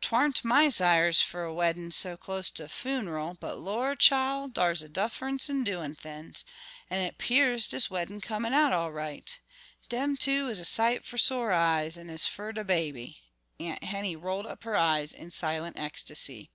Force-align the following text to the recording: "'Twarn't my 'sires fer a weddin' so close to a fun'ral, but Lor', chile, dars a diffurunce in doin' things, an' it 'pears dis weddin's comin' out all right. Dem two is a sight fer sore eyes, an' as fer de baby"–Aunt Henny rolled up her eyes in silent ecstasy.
"'Twarn't 0.00 0.42
my 0.42 0.70
'sires 0.70 1.20
fer 1.20 1.44
a 1.44 1.52
weddin' 1.52 1.90
so 1.90 2.16
close 2.16 2.48
to 2.48 2.64
a 2.64 2.66
fun'ral, 2.66 3.36
but 3.38 3.58
Lor', 3.58 3.94
chile, 3.94 4.48
dars 4.48 4.82
a 4.82 4.88
diffurunce 4.88 5.50
in 5.50 5.64
doin' 5.64 5.94
things, 5.94 6.46
an' 6.88 7.02
it 7.02 7.18
'pears 7.18 7.68
dis 7.68 7.90
weddin's 7.90 8.24
comin' 8.24 8.54
out 8.54 8.72
all 8.72 8.90
right. 8.90 9.38
Dem 9.90 10.16
two 10.16 10.48
is 10.48 10.60
a 10.60 10.64
sight 10.64 11.04
fer 11.04 11.18
sore 11.18 11.52
eyes, 11.52 11.98
an' 11.98 12.08
as 12.08 12.26
fer 12.26 12.52
de 12.52 12.64
baby"–Aunt 12.64 13.84
Henny 13.84 14.16
rolled 14.16 14.46
up 14.46 14.64
her 14.64 14.76
eyes 14.76 15.12
in 15.12 15.30
silent 15.30 15.78
ecstasy. 15.78 16.50